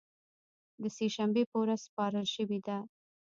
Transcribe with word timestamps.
د 0.81 0.83
سې 0.95 1.05
شنبې 1.15 1.43
په 1.51 1.57
ورځ 1.61 1.79
سپارل 1.87 2.25
شوې 2.35 2.59
ده 2.67 2.77